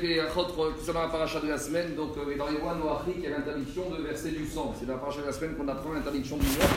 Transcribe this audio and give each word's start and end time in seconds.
quelques 0.00 0.20
achot 0.20 0.44
concernant 0.76 1.02
la 1.02 1.08
paracha 1.08 1.40
de 1.40 1.48
la 1.48 1.58
semaine. 1.58 1.94
Donc, 1.94 2.12
euh, 2.16 2.36
dans 2.36 2.46
les 2.46 2.56
il 3.16 3.22
y 3.22 3.26
a 3.26 3.30
l'interdiction 3.30 3.82
de 3.90 4.02
verser 4.02 4.30
du 4.30 4.46
sang. 4.46 4.74
C'est 4.78 4.86
dans 4.86 4.94
la 4.94 4.98
paracha 4.98 5.20
de 5.20 5.26
la 5.26 5.32
semaine 5.32 5.54
qu'on 5.54 5.68
apprend 5.68 5.92
l'interdiction 5.92 6.36
du 6.36 6.46
sang. 6.46 6.68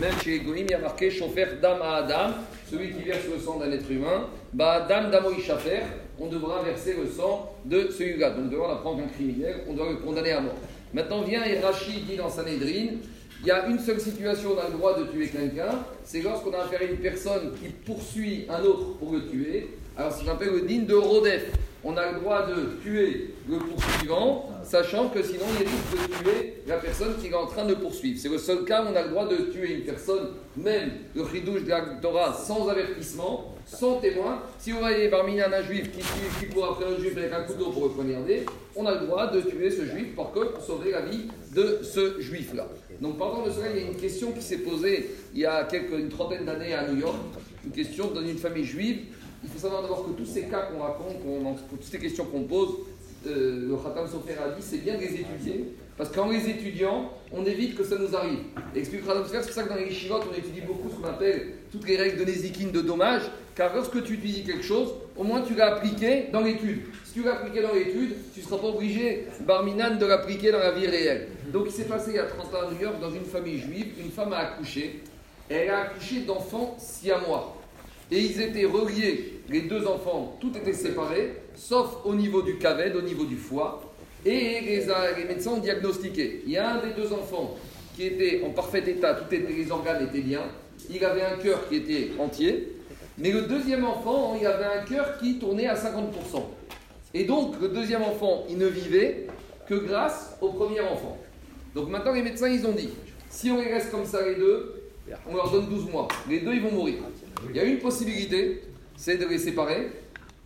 Même 0.00 0.12
chez 0.22 0.30
les 0.30 0.40
goïms, 0.40 0.66
il 0.68 0.70
y 0.70 0.74
a 0.74 0.78
marqué 0.78 1.10
chauffeur 1.10 1.48
dam 1.60 1.80
à 1.82 1.96
Adam, 1.96 2.34
celui 2.70 2.92
qui 2.92 3.02
verse 3.02 3.24
le 3.32 3.40
sang 3.40 3.58
d'un 3.58 3.70
être 3.70 3.90
humain. 3.90 4.26
Bah, 4.52 4.86
dam 4.88 5.10
damo 5.10 5.30
ishafer, 5.32 5.82
on 6.18 6.26
devra 6.26 6.62
verser 6.62 6.94
le 6.94 7.08
sang 7.10 7.52
de 7.64 7.88
celui-là. 7.90 8.30
Donc, 8.30 8.50
devant 8.50 8.70
apprendre 8.70 9.02
un 9.02 9.08
criminel, 9.08 9.64
on 9.68 9.74
doit 9.74 9.90
le 9.90 9.96
condamner 9.96 10.32
à 10.32 10.40
mort. 10.40 10.56
Maintenant 10.92 11.22
vient 11.22 11.44
et 11.44 11.60
Rachid 11.60 12.06
dit 12.06 12.16
dans 12.16 12.30
Sanhedrin 12.30 12.96
il 13.42 13.48
y 13.48 13.50
a 13.50 13.66
une 13.66 13.78
seule 13.78 14.00
situation 14.00 14.50
où 14.50 14.54
on 14.54 14.58
a 14.58 14.68
le 14.68 14.72
droit 14.78 14.98
de 14.98 15.04
tuer 15.04 15.28
quelqu'un, 15.28 15.84
c'est 16.04 16.22
lorsqu'on 16.22 16.52
a 16.52 16.62
affaire 16.62 16.80
à 16.80 16.84
une 16.84 16.96
personne 16.96 17.52
qui 17.60 17.68
poursuit 17.68 18.46
un 18.48 18.62
autre 18.62 18.96
pour 18.98 19.12
le 19.12 19.26
tuer. 19.26 19.68
Alors, 19.96 20.12
ce 20.12 20.24
qu'on 20.24 20.30
appelle 20.32 20.52
le 20.52 20.62
din 20.62 20.82
de 20.84 20.94
Rodef. 20.94 21.44
On 21.88 21.96
a 21.96 22.10
le 22.10 22.18
droit 22.18 22.44
de 22.48 22.82
tuer 22.82 23.30
le 23.48 23.58
poursuivant, 23.58 24.50
sachant 24.64 25.08
que 25.08 25.22
sinon 25.22 25.44
il 25.60 25.68
risque 25.68 25.92
de 25.92 26.14
tuer 26.16 26.54
la 26.66 26.78
personne 26.78 27.14
qui 27.20 27.28
est 27.28 27.34
en 27.34 27.46
train 27.46 27.64
de 27.64 27.74
poursuivre. 27.74 28.18
C'est 28.20 28.28
le 28.28 28.38
seul 28.38 28.64
cas 28.64 28.82
où 28.82 28.88
on 28.92 28.96
a 28.96 29.02
le 29.02 29.10
droit 29.10 29.28
de 29.28 29.36
tuer 29.52 29.74
une 29.74 29.84
personne, 29.84 30.30
même 30.56 30.90
le 31.14 31.24
chidouche 31.32 31.62
de 31.62 31.68
la 31.68 31.82
Torah, 32.02 32.34
sans 32.34 32.68
avertissement, 32.68 33.54
sans 33.66 34.00
témoin. 34.00 34.42
Si 34.58 34.72
vous 34.72 34.80
voyez 34.80 35.08
parmi 35.08 35.40
un 35.40 35.62
juif 35.62 35.92
qui, 35.92 36.00
qui, 36.40 36.52
court 36.52 36.72
après 36.72 36.92
un 36.92 36.98
juif 36.98 37.16
avec 37.16 37.32
un 37.32 37.42
couteau 37.42 37.70
pour 37.70 37.84
le 37.84 37.90
poignarder, 37.90 38.46
on 38.74 38.84
a 38.84 38.94
le 38.98 39.06
droit 39.06 39.30
de 39.30 39.42
tuer 39.42 39.70
ce 39.70 39.84
juif 39.84 40.16
pour, 40.16 40.32
que, 40.32 40.40
pour 40.40 40.64
sauver 40.64 40.90
la 40.90 41.02
vie 41.02 41.28
de 41.54 41.78
ce 41.84 42.20
juif-là. 42.20 42.66
Donc 43.00 43.16
pendant 43.16 43.44
le 43.44 43.52
cela, 43.52 43.66
il 43.70 43.76
y 43.80 43.84
a 43.84 43.86
une 43.86 43.96
question 43.96 44.32
qui 44.32 44.42
s'est 44.42 44.58
posée 44.58 45.08
il 45.34 45.38
y 45.38 45.46
a 45.46 45.62
quelques, 45.62 45.92
une 45.92 46.08
trentaine 46.08 46.46
d'années 46.46 46.74
à 46.74 46.88
New 46.88 46.98
York, 46.98 47.16
une 47.64 47.70
question 47.70 48.10
dans 48.10 48.22
une 48.22 48.38
famille 48.38 48.64
juive. 48.64 49.02
Il 49.46 49.52
faut 49.52 49.58
savoir 49.60 49.82
d'abord 49.82 50.04
que 50.04 50.10
tous 50.10 50.26
ces 50.26 50.42
cas 50.42 50.62
qu'on 50.62 50.82
raconte, 50.82 51.18
toutes 51.70 51.84
ces 51.84 51.98
questions 51.98 52.24
qu'on 52.24 52.42
pose, 52.42 52.70
euh, 53.28 53.68
le 53.68 53.76
Khatam 53.76 54.08
Sofer 54.08 54.34
a 54.44 54.50
dit, 54.50 54.60
c'est 54.60 54.78
bien 54.78 54.96
de 54.96 55.00
les 55.00 55.14
étudier, 55.20 55.72
parce 55.96 56.10
qu'en 56.10 56.28
les 56.30 56.50
étudiant, 56.50 57.12
on 57.32 57.44
évite 57.44 57.76
que 57.76 57.84
ça 57.84 57.96
nous 57.96 58.14
arrive. 58.16 58.40
Et 58.74 58.80
explique 58.80 59.06
Khatam 59.06 59.24
Sofer, 59.24 59.38
c'est 59.42 59.46
pour 59.46 59.54
ça 59.54 59.62
que 59.62 59.68
dans 59.68 59.76
les 59.76 59.86
Yeshivot, 59.86 60.20
on 60.28 60.36
étudie 60.36 60.62
beaucoup 60.62 60.90
ce 60.90 60.96
qu'on 60.96 61.08
appelle 61.08 61.52
toutes 61.70 61.86
les 61.86 61.96
règles 61.96 62.18
de 62.18 62.24
Nézikine 62.24 62.72
de 62.72 62.80
dommage, 62.80 63.22
car 63.54 63.72
lorsque 63.72 64.02
tu 64.02 64.14
étudies 64.14 64.42
quelque 64.42 64.64
chose, 64.64 64.94
au 65.16 65.22
moins 65.22 65.42
tu 65.42 65.54
l'as 65.54 65.76
appliqué 65.76 66.24
dans 66.32 66.40
l'étude. 66.40 66.80
Si 67.04 67.12
tu 67.14 67.22
l'as 67.22 67.36
appliqué 67.36 67.62
dans 67.62 67.72
l'étude, 67.72 68.16
tu 68.34 68.40
ne 68.40 68.44
seras 68.44 68.58
pas 68.58 68.68
obligé, 68.68 69.28
Barminan, 69.46 69.96
de 69.96 70.06
l'appliquer 70.06 70.50
dans 70.50 70.58
la 70.58 70.72
vie 70.72 70.88
réelle. 70.88 71.28
Donc 71.52 71.66
il 71.66 71.72
s'est 71.72 71.84
passé 71.84 72.10
il 72.10 72.16
y 72.16 72.18
a 72.18 72.26
30 72.26 72.52
ans 72.52 72.68
à 72.68 72.72
New 72.72 72.80
York, 72.80 72.96
dans 73.00 73.12
une 73.12 73.24
famille 73.24 73.58
juive, 73.58 73.92
une 73.98 74.10
femme 74.10 74.32
a 74.32 74.38
accouché, 74.38 75.02
elle 75.48 75.70
a 75.70 75.82
accouché 75.82 76.22
d'enfants 76.22 76.76
siamois. 76.78 77.56
Et 78.10 78.20
ils 78.20 78.40
étaient 78.40 78.64
reliés, 78.64 79.40
les 79.48 79.62
deux 79.62 79.86
enfants, 79.86 80.36
tout 80.40 80.56
était 80.56 80.72
séparé, 80.72 81.32
sauf 81.56 81.98
au 82.04 82.14
niveau 82.14 82.42
du 82.42 82.58
caved, 82.58 82.94
au 82.94 83.02
niveau 83.02 83.24
du 83.24 83.36
foie. 83.36 83.82
Et 84.24 84.60
les, 84.60 85.24
médecins 85.24 85.52
ont 85.52 85.58
diagnostiqué. 85.58 86.42
Il 86.46 86.52
y 86.52 86.56
a 86.56 86.74
un 86.74 86.86
des 86.86 86.92
deux 86.94 87.12
enfants 87.12 87.56
qui 87.94 88.06
était 88.06 88.42
en 88.44 88.50
parfait 88.50 88.82
état, 88.86 89.14
tous 89.14 89.34
les 89.34 89.70
organes 89.70 90.04
étaient 90.04 90.20
bien. 90.20 90.42
Il 90.90 91.04
avait 91.04 91.22
un 91.22 91.36
cœur 91.36 91.68
qui 91.68 91.76
était 91.76 92.10
entier. 92.18 92.72
Mais 93.18 93.30
le 93.30 93.42
deuxième 93.42 93.84
enfant, 93.84 94.36
il 94.38 94.46
avait 94.46 94.64
un 94.64 94.84
cœur 94.84 95.18
qui 95.18 95.38
tournait 95.38 95.66
à 95.66 95.74
50%. 95.74 96.42
Et 97.14 97.24
donc, 97.24 97.60
le 97.60 97.68
deuxième 97.68 98.02
enfant, 98.02 98.44
il 98.48 98.58
ne 98.58 98.66
vivait 98.66 99.26
que 99.66 99.74
grâce 99.74 100.36
au 100.40 100.50
premier 100.50 100.80
enfant. 100.80 101.16
Donc 101.74 101.88
maintenant, 101.88 102.12
les 102.12 102.22
médecins, 102.22 102.48
ils 102.48 102.66
ont 102.66 102.72
dit, 102.72 102.90
si 103.30 103.50
on 103.50 103.60
les 103.60 103.72
reste 103.72 103.90
comme 103.90 104.04
ça, 104.04 104.22
les 104.22 104.34
deux, 104.34 104.82
on 105.28 105.34
leur 105.34 105.50
donne 105.50 105.66
12 105.66 105.90
mois. 105.90 106.08
Les 106.28 106.40
deux, 106.40 106.54
ils 106.54 106.62
vont 106.62 106.72
mourir. 106.72 106.96
Il 107.48 107.56
y 107.56 107.60
a 107.60 107.64
une 107.64 107.78
possibilité, 107.78 108.62
c'est 108.96 109.16
de 109.16 109.26
les 109.26 109.38
séparer, 109.38 109.88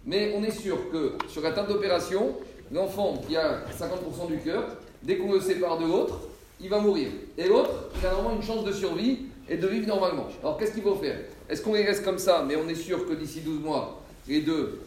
mais 0.06 0.32
on 0.36 0.42
est 0.42 0.50
sûr 0.50 0.90
que 0.90 1.14
sur 1.28 1.42
la 1.42 1.52
table 1.52 1.68
d'opération, 1.68 2.36
l'enfant 2.72 3.20
qui 3.26 3.36
a 3.36 3.64
50% 3.78 4.28
du 4.28 4.38
cœur, 4.38 4.64
dès 5.02 5.16
qu'on 5.16 5.32
le 5.32 5.40
sépare 5.40 5.78
de 5.78 5.86
l'autre, 5.86 6.20
il 6.60 6.68
va 6.68 6.78
mourir. 6.78 7.08
Et 7.38 7.48
l'autre, 7.48 7.90
il 7.98 8.06
a 8.06 8.12
normalement 8.12 8.36
une 8.36 8.46
chance 8.46 8.64
de 8.64 8.72
survie 8.72 9.26
et 9.48 9.56
de 9.56 9.66
vivre 9.66 9.86
normalement. 9.86 10.28
Alors 10.42 10.58
qu'est-ce 10.58 10.72
qu'il 10.72 10.82
faut 10.82 10.96
faire? 10.96 11.18
Est-ce 11.48 11.62
qu'on 11.62 11.74
les 11.74 11.84
reste 11.84 12.04
comme 12.04 12.18
ça, 12.18 12.44
mais 12.46 12.56
on 12.56 12.68
est 12.68 12.74
sûr 12.74 13.06
que 13.06 13.14
d'ici 13.14 13.40
12 13.40 13.60
mois, 13.60 14.02
les 14.28 14.40
deux, 14.40 14.80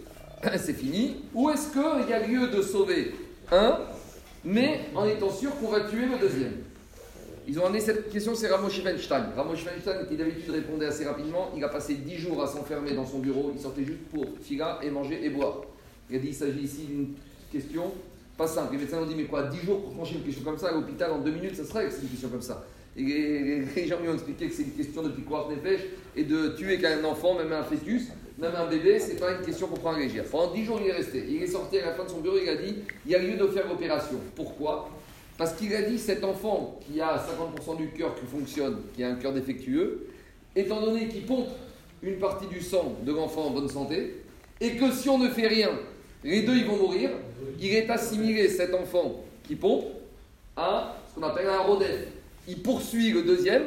c'est 0.57 0.73
fini? 0.73 1.23
Ou 1.33 1.49
est-ce 1.49 1.72
qu'il 1.72 2.09
y 2.09 2.13
a 2.13 2.25
lieu 2.25 2.47
de 2.47 2.61
sauver 2.61 3.13
un, 3.51 3.79
mais 4.44 4.81
en 4.95 5.05
étant 5.05 5.31
sûr 5.31 5.51
qu'on 5.59 5.69
va 5.69 5.81
tuer 5.81 6.05
le 6.05 6.17
deuxième? 6.19 6.53
Ils 7.47 7.59
ont 7.59 7.65
amené 7.65 7.79
cette 7.79 8.09
question, 8.09 8.35
c'est 8.35 8.47
Ramosh 8.47 8.83
Weinstein. 8.83 9.25
Ramosh 9.35 9.65
Weinstein, 9.65 10.07
qui 10.07 10.15
d'habitude 10.15 10.49
répondait 10.49 10.85
assez 10.85 11.05
rapidement, 11.05 11.51
il 11.55 11.63
a 11.63 11.69
passé 11.69 11.95
10 11.95 12.15
jours 12.17 12.41
à 12.41 12.47
s'enfermer 12.47 12.93
dans 12.93 13.05
son 13.05 13.19
bureau, 13.19 13.51
il 13.53 13.61
sortait 13.61 13.83
juste 13.83 14.03
pour 14.11 14.25
fila 14.41 14.79
et 14.81 14.89
manger 14.89 15.25
et 15.25 15.29
boire. 15.29 15.61
Il 16.09 16.15
a 16.15 16.19
dit 16.19 16.27
il 16.27 16.33
s'agit 16.33 16.61
ici 16.61 16.85
d'une 16.85 17.13
question 17.51 17.91
pas 18.37 18.47
simple. 18.47 18.73
Les 18.73 18.79
médecins 18.79 18.99
ont 18.99 19.05
dit 19.05 19.15
mais 19.15 19.25
quoi, 19.25 19.43
10 19.43 19.57
jours 19.59 19.81
pour 19.81 19.93
trancher 19.93 20.15
une 20.15 20.23
question 20.23 20.43
comme 20.43 20.57
ça 20.57 20.69
à 20.69 20.71
l'hôpital 20.73 21.11
en 21.11 21.19
2 21.19 21.31
minutes, 21.31 21.55
ça 21.55 21.65
serait 21.65 21.85
une 21.85 22.09
question 22.09 22.29
comme 22.29 22.41
ça. 22.41 22.65
Et 22.95 23.01
les, 23.01 23.87
gens 23.87 23.99
lui 23.99 24.09
ont 24.09 24.13
expliqué 24.13 24.47
que 24.47 24.53
c'est 24.53 24.63
une 24.63 24.73
question 24.73 25.01
de 25.01 25.09
piquoir 25.09 25.49
des 25.49 25.55
pêches 25.55 25.81
et 26.15 26.23
de 26.23 26.49
tuer 26.49 26.77
qu'un 26.79 27.03
enfant, 27.03 27.35
même 27.35 27.51
un 27.51 27.63
fœtus, 27.63 28.09
même 28.37 28.53
un 28.55 28.67
bébé, 28.67 28.99
c'est 28.99 29.19
pas 29.19 29.31
une 29.31 29.45
question 29.45 29.67
qu'on 29.67 29.77
prend 29.77 29.93
à 29.93 29.99
légère. 29.99 30.25
Pendant 30.25 30.53
10 30.53 30.63
jours, 30.63 30.79
il 30.81 30.89
est 30.89 30.93
resté. 30.93 31.25
Il 31.27 31.41
est 31.41 31.47
sorti 31.47 31.79
à 31.79 31.87
la 31.87 31.93
fin 31.93 32.03
de 32.03 32.09
son 32.09 32.19
bureau, 32.21 32.37
il 32.41 32.49
a 32.49 32.55
dit 32.55 32.75
il 33.05 33.11
y 33.11 33.15
a 33.15 33.19
lieu 33.19 33.35
de 33.35 33.47
faire 33.47 33.67
l'opération. 33.67 34.19
Pourquoi? 34.35 34.89
Parce 35.38 35.53
qu'il 35.53 35.73
a 35.75 35.81
dit 35.81 35.97
cet 35.97 36.23
enfant 36.23 36.79
qui 36.85 37.01
a 37.01 37.17
50% 37.17 37.77
du 37.77 37.89
cœur 37.89 38.16
qui 38.16 38.25
fonctionne, 38.25 38.81
qui 38.95 39.03
a 39.03 39.09
un 39.09 39.16
cœur 39.16 39.33
défectueux, 39.33 40.07
étant 40.55 40.81
donné 40.81 41.07
qu'il 41.07 41.25
pompe 41.25 41.49
une 42.01 42.19
partie 42.19 42.47
du 42.47 42.61
sang 42.61 42.95
de 43.03 43.11
l'enfant 43.11 43.45
en 43.45 43.49
bonne 43.51 43.69
santé, 43.69 44.23
et 44.61 44.75
que 44.75 44.91
si 44.91 45.09
on 45.09 45.17
ne 45.17 45.29
fait 45.29 45.47
rien, 45.47 45.69
les 46.23 46.43
deux 46.43 46.55
ils 46.55 46.66
vont 46.66 46.77
mourir, 46.77 47.09
il 47.59 47.73
est 47.73 47.89
assimilé 47.89 48.47
cet 48.49 48.73
enfant 48.73 49.23
qui 49.47 49.55
pompe 49.55 49.85
à 50.55 50.95
ce 51.09 51.19
qu'on 51.19 51.27
appelle 51.27 51.47
un 51.47 51.59
rodef. 51.59 52.07
Il 52.47 52.61
poursuit 52.61 53.11
le 53.11 53.23
deuxième, 53.23 53.63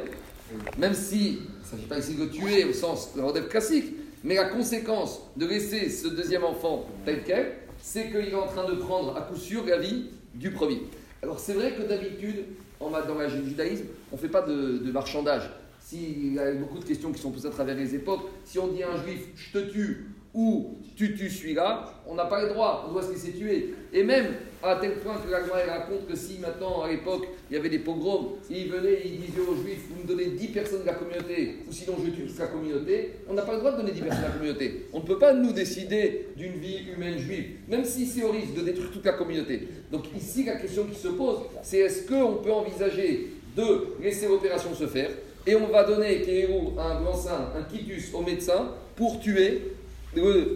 même 0.77 0.93
si 0.93 1.29
il 1.29 1.33
ne 1.33 1.65
s'agit 1.69 1.87
pas 1.87 1.99
ici 1.99 2.15
de 2.15 2.23
le 2.23 2.29
tuer 2.29 2.63
au 2.63 2.73
sens 2.73 3.13
de 3.15 3.21
rodef 3.21 3.49
classique, 3.49 3.93
mais 4.23 4.35
la 4.35 4.45
conséquence 4.45 5.21
de 5.35 5.45
laisser 5.45 5.89
ce 5.89 6.07
deuxième 6.07 6.43
enfant 6.43 6.85
tel 7.05 7.23
quel, 7.25 7.53
c'est 7.81 8.07
qu'il 8.07 8.29
est 8.29 8.35
en 8.35 8.47
train 8.47 8.67
de 8.67 8.75
prendre 8.75 9.15
à 9.15 9.21
coup 9.21 9.37
sûr 9.37 9.65
la 9.65 9.77
vie 9.77 10.05
du 10.33 10.51
premier. 10.51 10.81
Alors 11.23 11.39
c'est 11.39 11.53
vrai 11.53 11.73
que 11.73 11.81
d'habitude, 11.83 12.45
dans 12.79 12.89
le 12.89 13.29
judaïsme, 13.29 13.85
on 14.11 14.15
ne 14.15 14.21
fait 14.21 14.29
pas 14.29 14.41
de, 14.41 14.91
marchandage. 14.91 15.49
S'il 15.79 16.33
y 16.33 16.39
a 16.39 16.53
beaucoup 16.53 16.79
de 16.79 16.85
questions 16.85 17.11
qui 17.11 17.21
sont 17.21 17.31
posées 17.31 17.47
à 17.47 17.51
travers 17.51 17.75
les 17.75 17.95
époques, 17.95 18.29
si 18.43 18.59
on 18.59 18.67
dit 18.67 18.83
à 18.83 18.91
un 18.91 19.03
juif, 19.03 19.27
je 19.35 19.57
te 19.57 19.71
tue, 19.71 20.07
ou 20.33 20.77
tu 20.95 21.15
tues 21.15 21.29
celui-là, 21.29 21.93
on 22.07 22.15
n'a 22.15 22.25
pas 22.25 22.43
le 22.43 22.49
droit, 22.49 22.85
on 22.87 22.93
doit 22.93 23.03
se 23.03 23.11
laisser 23.11 23.31
tuer. 23.31 23.73
Et 23.93 24.03
même 24.03 24.25
à 24.63 24.75
tel 24.75 24.95
point 24.95 25.15
que 25.15 25.29
la 25.29 25.39
raconte 25.39 26.07
que 26.07 26.15
si 26.15 26.39
maintenant, 26.39 26.81
à 26.81 26.89
l'époque, 26.89 27.27
il 27.49 27.55
y 27.55 27.59
avait 27.59 27.69
des 27.69 27.79
pogroms, 27.79 28.33
il 28.49 28.69
venait 28.69 28.93
et 28.93 29.07
il 29.07 29.19
disait 29.19 29.41
aux 29.41 29.55
juifs, 29.55 29.85
vous 29.89 30.01
me 30.01 30.07
donnez 30.07 30.31
10 30.31 30.47
personnes 30.47 30.81
de 30.81 30.87
la 30.87 30.93
communauté, 30.93 31.57
ou 31.67 31.71
sinon 31.71 31.95
je 32.03 32.09
tue 32.11 32.27
toute 32.27 32.39
la 32.39 32.47
communauté, 32.47 33.11
on 33.29 33.33
n'a 33.33 33.43
pas 33.43 33.53
le 33.53 33.59
droit 33.59 33.71
de 33.71 33.77
donner 33.77 33.91
10 33.91 34.01
personnes 34.01 34.23
à 34.23 34.27
la 34.27 34.33
communauté. 34.33 34.87
On 34.93 34.99
ne 34.99 35.05
peut 35.05 35.19
pas 35.19 35.33
nous 35.33 35.53
décider 35.53 36.29
d'une 36.35 36.53
vie 36.53 36.79
humaine 36.95 37.17
juive, 37.17 37.57
même 37.67 37.85
si 37.85 38.05
c'est 38.05 38.23
au 38.23 38.31
risque 38.31 38.55
de 38.55 38.61
détruire 38.61 38.91
toute 38.91 39.05
la 39.05 39.13
communauté. 39.13 39.67
Donc 39.91 40.05
ici, 40.15 40.43
la 40.43 40.55
question 40.55 40.85
qui 40.85 40.99
se 40.99 41.09
pose, 41.09 41.39
c'est 41.61 41.79
est-ce 41.79 42.07
qu'on 42.07 42.35
peut 42.35 42.51
envisager 42.51 43.33
de 43.55 43.95
laisser 44.01 44.27
l'opération 44.27 44.73
se 44.73 44.87
faire 44.87 45.09
et 45.47 45.55
on 45.55 45.67
va 45.67 45.85
donner 45.85 46.25
un 46.77 47.01
blanc-seing, 47.01 47.53
un 47.57 47.63
quitus 47.63 48.13
au 48.13 48.21
médecin 48.21 48.73
pour 48.97 49.19
tuer 49.21 49.76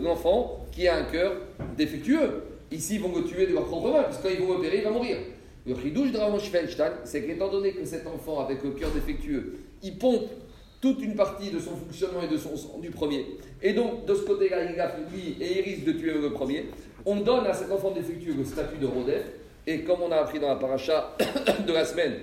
l'enfant 0.01 0.65
qui 0.71 0.87
a 0.87 0.97
un 0.97 1.03
cœur 1.03 1.33
défectueux. 1.77 2.43
Ici, 2.71 2.95
ils 2.95 3.01
vont 3.01 3.13
le 3.15 3.23
tuer 3.23 3.47
de 3.47 3.53
leur 3.53 3.65
propre 3.65 3.91
main, 3.91 4.03
parce 4.03 4.17
que 4.17 4.23
quand 4.23 4.33
ils 4.33 4.49
opérer, 4.49 4.77
il 4.77 4.83
va 4.83 4.91
mourir. 4.91 5.17
Le 5.65 5.73
ridouche 5.75 6.11
de 6.11 6.17
Ramosh 6.17 6.51
c'est 7.03 7.23
qu'étant 7.23 7.49
donné 7.49 7.73
que 7.73 7.85
cet 7.85 8.07
enfant 8.07 8.39
avec 8.39 8.63
le 8.63 8.71
cœur 8.71 8.89
défectueux, 8.91 9.59
il 9.83 9.97
pompe 9.97 10.29
toute 10.81 11.01
une 11.03 11.15
partie 11.15 11.51
de 11.51 11.59
son 11.59 11.75
fonctionnement 11.75 12.23
et 12.23 12.27
de 12.27 12.37
son 12.37 12.57
sang 12.57 12.79
du 12.81 12.89
premier, 12.89 13.27
et 13.61 13.73
donc 13.73 14.05
de 14.05 14.15
ce 14.15 14.21
côté-là, 14.21 14.63
il 14.63 14.79
a 14.79 14.95
et 15.39 15.59
il 15.59 15.61
risque 15.61 15.83
de 15.83 15.91
tuer 15.91 16.13
le 16.13 16.31
premier, 16.31 16.65
on 17.05 17.17
donne 17.17 17.45
à 17.45 17.53
cet 17.53 17.71
enfant 17.71 17.91
défectueux 17.91 18.33
le 18.35 18.43
statut 18.43 18.77
de 18.79 18.87
Rodef, 18.87 19.23
et 19.67 19.81
comme 19.81 20.01
on 20.01 20.11
a 20.11 20.15
appris 20.15 20.39
dans 20.39 20.47
la 20.47 20.55
paracha 20.55 21.15
de 21.67 21.71
la 21.71 21.85
semaine 21.85 22.13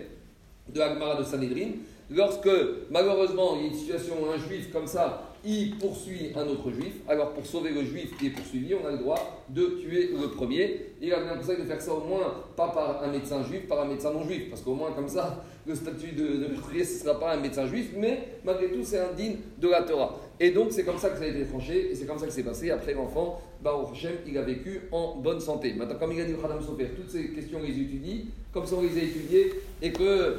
de 0.74 0.80
Agmara 0.80 1.14
de 1.14 1.24
Sanhedrin, 1.24 1.70
lorsque 2.10 2.50
malheureusement 2.90 3.56
il 3.56 3.62
y 3.62 3.64
a 3.66 3.68
une 3.68 3.78
situation 3.78 4.14
un 4.34 4.36
juif 4.36 4.72
comme 4.72 4.88
ça 4.88 5.27
il 5.44 5.76
poursuit 5.76 6.32
un 6.37 6.46
autre 6.46 6.70
juif. 6.70 6.94
Alors 7.08 7.32
pour 7.32 7.46
sauver 7.46 7.70
le 7.70 7.85
juif 7.85 8.17
qui 8.19 8.26
est 8.26 8.31
poursuivi, 8.31 8.75
on 8.75 8.87
a 8.87 8.93
le 8.93 8.99
droit 8.99 9.44
de 9.49 9.79
tuer 9.81 10.11
le 10.19 10.29
premier. 10.31 10.93
Il 11.00 11.12
a 11.12 11.20
bien 11.20 11.37
conseil 11.37 11.58
de 11.58 11.64
faire 11.64 11.81
ça 11.81 11.94
au 11.94 12.05
moins 12.05 12.35
pas 12.56 12.69
par 12.69 13.02
un 13.02 13.08
médecin 13.08 13.43
juif, 13.44 13.69
par 13.69 13.81
un 13.81 13.87
médecin 13.87 14.12
non 14.12 14.25
juif, 14.25 14.50
parce 14.50 14.62
qu'au 14.62 14.75
moins 14.75 14.93
comme 14.93 15.08
ça, 15.08 15.44
le 15.68 15.74
statut 15.74 16.12
de, 16.12 16.26
de 16.26 16.46
meurtrier, 16.48 16.84
ce 16.84 16.94
ne 16.94 17.04
sera 17.04 17.20
pas 17.20 17.34
un 17.34 17.40
médecin 17.40 17.66
juif, 17.66 17.90
mais 17.96 18.38
malgré 18.44 18.68
tout, 18.70 18.82
c'est 18.82 18.98
un 18.98 19.12
digne 19.12 19.36
de 19.58 19.68
la 19.68 19.82
Torah. 19.82 20.18
Et 20.40 20.50
donc 20.50 20.68
c'est 20.72 20.84
comme 20.84 20.98
ça 20.98 21.10
que 21.10 21.18
ça 21.18 21.24
a 21.24 21.26
été 21.26 21.44
tranché, 21.44 21.90
et 21.90 21.94
c'est 21.94 22.06
comme 22.06 22.18
ça 22.18 22.26
que 22.26 22.32
c'est 22.32 22.42
passé. 22.44 22.70
Après 22.70 22.94
l'enfant, 22.94 23.42
Baruch 23.62 23.90
Hashem, 23.92 24.12
il 24.26 24.38
a 24.38 24.42
vécu 24.42 24.82
en 24.92 25.16
bonne 25.16 25.40
santé. 25.40 25.74
Maintenant, 25.74 25.98
comme 25.98 26.12
il 26.12 26.20
a 26.20 26.24
dit 26.24 26.34
Khadam 26.40 26.60
Sofer, 26.62 26.86
toutes 26.96 27.10
ces 27.10 27.30
questions, 27.30 27.58
on 27.60 27.64
les 27.66 27.72
étudie, 27.72 28.30
comme 28.52 28.64
ça 28.64 28.76
on 28.76 28.82
les 28.82 28.98
a 28.98 29.02
étudiées, 29.02 29.52
et 29.82 29.92
que, 29.92 30.36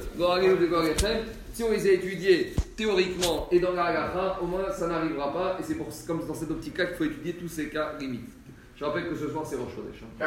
si 1.54 1.64
on 1.64 1.72
les 1.72 1.88
a 1.88 1.92
étudiées 1.92 2.54
théoriquement 2.78 3.48
et 3.52 3.60
dans 3.60 3.74
la 3.74 3.84
halakha, 3.86 4.40
au 4.42 4.46
moins 4.48 4.72
ça 4.72 4.88
n'arrivera 4.88 5.34
pas. 5.34 5.58
Et 5.60 5.64
c'est 5.64 5.76
comme 6.08 6.26
dans 6.26 6.34
cette 6.34 6.52
optique-là 6.52 6.86
qu'il 6.86 6.96
faut 6.96 7.04
étudier 7.06 7.34
tous 7.34 7.50
ces 7.50 7.68
cas 7.70 7.94
limites. 8.00 8.32
Je 8.78 8.86
rappelle 8.86 9.10
que 9.10 9.16
ce 9.16 9.28
soir, 9.30 9.46
c'est 9.46 9.58
Rosh 9.58 9.76
Chodesh. 9.76 10.02
hein. 10.22 10.26